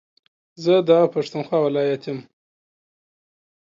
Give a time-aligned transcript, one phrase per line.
[0.63, 2.19] زه دا پښتونخوا ولايت يم